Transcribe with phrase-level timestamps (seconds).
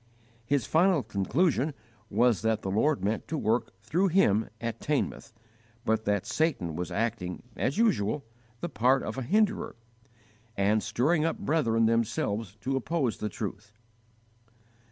[0.47, 1.75] His final conclusion
[2.09, 5.31] was that the Lord meant to work through him at Teignmouth,
[5.85, 8.25] but that Satan was acting, as usual,
[8.61, 9.75] the part of a hinderer,
[10.57, 13.73] and stirring up brethren themselves to oppose the truth.